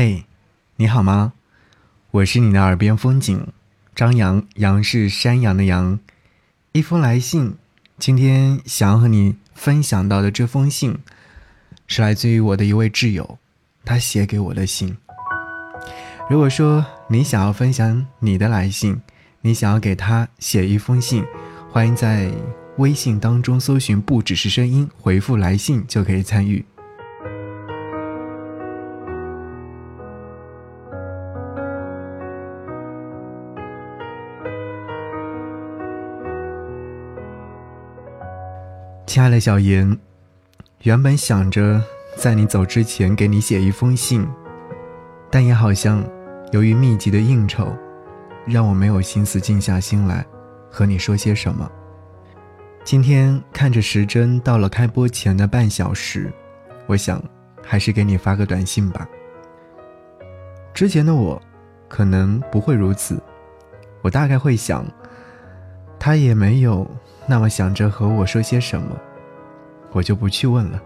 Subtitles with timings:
[0.00, 0.26] 嘿，
[0.76, 1.32] 你好吗？
[2.12, 3.48] 我是你的耳边风景，
[3.96, 5.98] 张扬，杨是山羊的羊。
[6.70, 7.56] 一封来信，
[7.98, 10.98] 今天想要和你分享到的这封信，
[11.88, 13.40] 是来自于我的一位挚友，
[13.84, 14.96] 他写给我的信。
[16.30, 19.02] 如果说你想要分享你的来信，
[19.40, 21.24] 你想要给他写一封信，
[21.72, 22.30] 欢迎在
[22.76, 26.64] 微信当中搜寻“不只是声音”，回复“来信”就可以参与。
[39.18, 39.98] 亲爱的小严，
[40.84, 41.82] 原本想着
[42.14, 44.24] 在你走之前给你写一封信，
[45.28, 46.04] 但也好像
[46.52, 47.76] 由于密集的应酬，
[48.46, 50.24] 让我没有心思静下心来
[50.70, 51.68] 和你说些什么。
[52.84, 56.32] 今天看着时针到了开播前的半小时，
[56.86, 57.20] 我想
[57.60, 59.04] 还是给你发个短信吧。
[60.72, 61.42] 之前的我
[61.88, 63.20] 可能不会如此，
[64.00, 64.86] 我大概会想，
[65.98, 66.88] 他也没有。
[67.30, 68.98] 那么想着和我说些什么，
[69.92, 70.80] 我就不去问了。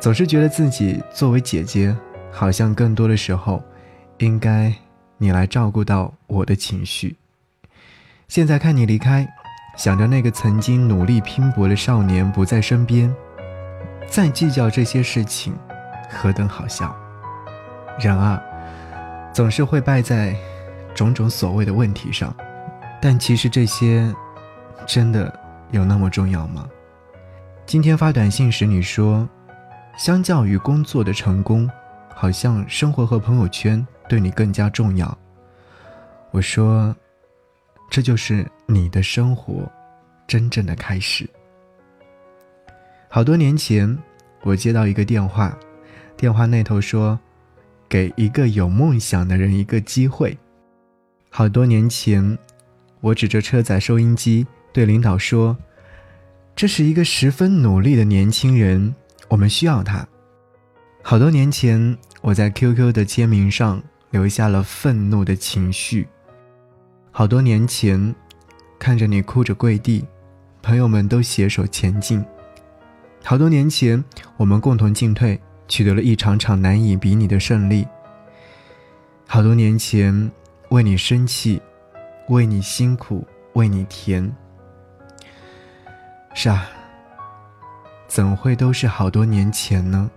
[0.00, 1.96] 总是觉得自己作为姐姐，
[2.30, 3.62] 好像更多的时候，
[4.18, 4.72] 应该
[5.18, 7.16] 你来照顾到我的情绪。
[8.28, 9.26] 现在看你离开，
[9.76, 13.14] 想着那个曾经努力拼搏的少年不在身边，
[14.08, 15.54] 再计较这些事情，
[16.10, 16.94] 何等好笑！
[17.98, 18.42] 人啊，
[19.32, 20.36] 总是会败在
[20.94, 22.34] 种种所谓的问题上，
[23.00, 24.14] 但其实这些。
[24.86, 25.36] 真的
[25.72, 26.64] 有那么重要吗？
[27.66, 29.28] 今天发短信时你说，
[29.98, 31.68] 相较于工作的成功，
[32.14, 35.18] 好像生活和朋友圈对你更加重要。
[36.30, 36.94] 我说，
[37.90, 39.68] 这就是你的生活
[40.28, 41.28] 真正的开始。
[43.08, 43.98] 好多年前，
[44.44, 45.58] 我接到一个电话，
[46.16, 47.18] 电话那头说，
[47.88, 50.38] 给一个有梦想的人一个机会。
[51.30, 52.38] 好多年前，
[53.00, 54.46] 我指着车载收音机。
[54.72, 55.56] 对领导说
[56.56, 58.94] ：“这是一个十分努力的年轻人，
[59.28, 60.08] 我们需要他。”
[61.04, 66.08] 好多年前，我在 QQ 的签名上留下了愤怒的情绪。
[67.12, 68.14] 好多年前，
[68.78, 70.06] 看着你哭着跪地，
[70.62, 72.24] 朋友们都携手前进。
[73.22, 74.02] 好多年前，
[74.38, 75.38] 我们共同进退，
[75.68, 77.86] 取得了一场场难以比拟的胜利。
[79.26, 80.30] 好多年前，
[80.70, 81.60] 为你生气，
[82.28, 84.34] 为你辛苦，为你甜。
[86.38, 86.68] 是啊，
[88.06, 90.10] 怎会都是好多年前呢？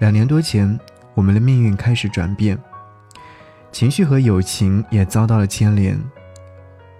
[0.00, 0.78] 两年多前，
[1.14, 2.58] 我们的命运开始转变，
[3.72, 5.98] 情绪和友情也遭到了牵连。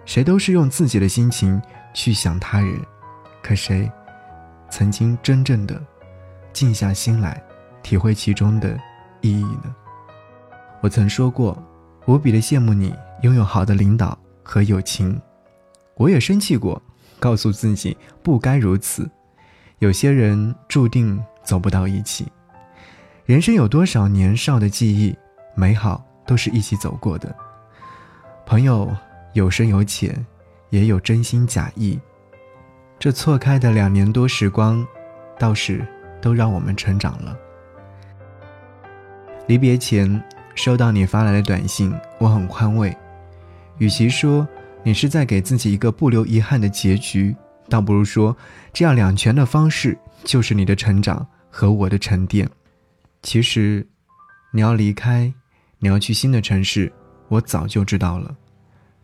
[0.07, 1.61] 谁都是用自己的心情
[1.93, 2.81] 去想他人，
[3.43, 3.93] 可谁
[4.71, 5.79] 曾经真正的
[6.51, 7.41] 静下心来
[7.83, 8.75] 体会其中的
[9.21, 9.77] 意义呢？
[10.81, 11.63] 我曾说过，
[12.07, 15.21] 无比的羡慕你拥有好的领导和友情，
[15.95, 16.81] 我也生气过。
[17.19, 19.09] 告诉自己不该如此，
[19.79, 22.27] 有些人注定走不到一起。
[23.25, 25.17] 人生有多少年少的记忆，
[25.55, 27.35] 美好都是一起走过的。
[28.47, 28.91] 朋友
[29.35, 30.25] 有深有浅，
[30.71, 32.01] 也有真心假意。
[32.99, 34.87] 这错开的两年多时光，
[35.39, 35.87] 倒是
[36.21, 37.37] 都让我们成长了。
[39.47, 40.23] 离别前
[40.55, 42.97] 收到你发来的短信，我很宽慰。
[43.79, 44.47] 与其说，
[44.89, 47.37] 你是在给自己一个不留遗憾的结局，
[47.69, 48.35] 倒不如说，
[48.73, 52.49] 这样两全的方式就是你的成长和我的沉淀。
[53.23, 53.87] 其实，
[54.51, 55.31] 你要离开，
[55.79, 56.91] 你要去新的城市，
[57.29, 58.35] 我早就知道了，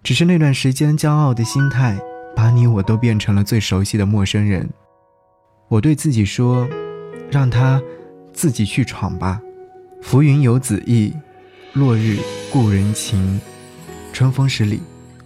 [0.03, 1.99] 只是那段时间骄傲的心态，
[2.35, 4.67] 把你我都变成了最熟悉的陌生人。
[5.69, 6.67] 我对自己说，
[7.31, 7.79] 让他
[8.33, 9.39] 自己去闯吧。
[10.01, 11.13] 浮云游子意，
[11.75, 12.17] 落日
[12.51, 13.39] 故人情，
[14.15, 14.81] 春风十里。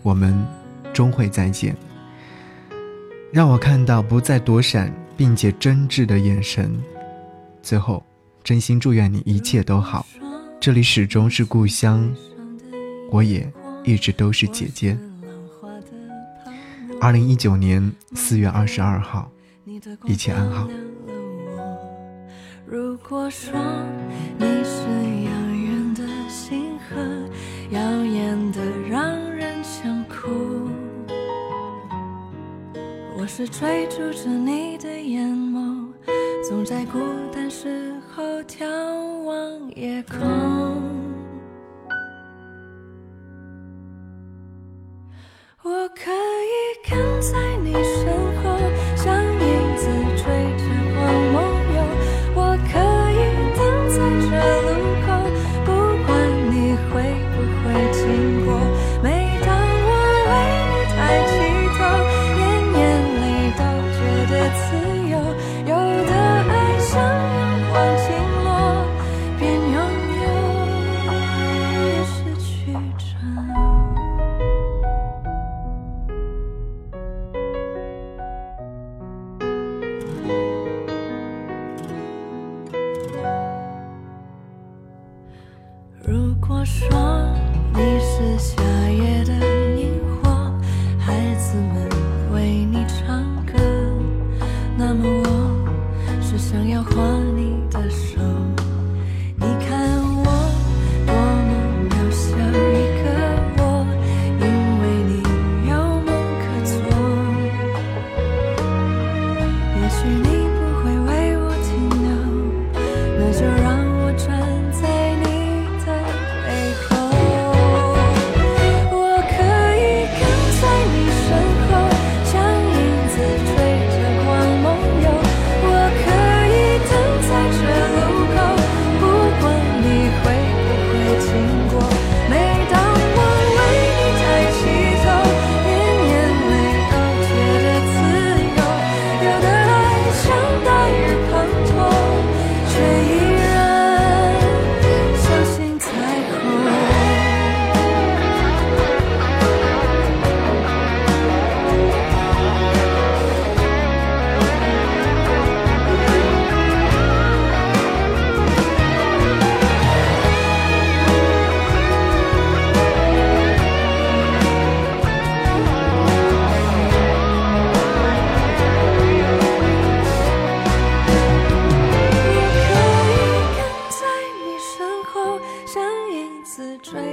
[0.09, 0.35] 我们
[0.91, 1.77] 终会再见。
[3.31, 6.75] 让我看到不再躲闪并且真挚的眼神。
[7.63, 8.03] 最后，
[8.43, 10.07] 真心祝愿你一切都好。
[10.59, 12.11] 这里始终是故乡，
[13.11, 13.47] 我也
[13.85, 14.97] 一直都是姐姐。
[17.03, 19.31] 二零一九年四月二十二号，
[20.07, 20.67] 一切安好。
[22.67, 23.53] 如果说
[24.39, 24.81] 你是
[25.27, 26.97] 遥远的星河，
[27.71, 29.38] 耀眼的让。
[33.29, 35.93] 是追逐着你的眼眸，
[36.49, 36.99] 总在孤
[37.31, 38.67] 单时候眺
[39.23, 40.98] 望夜空。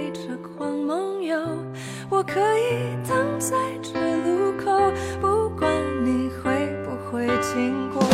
[0.06, 1.36] 你这狂梦游，
[2.12, 5.68] 我可以等在这路口，不管
[6.06, 8.05] 你会不会经过。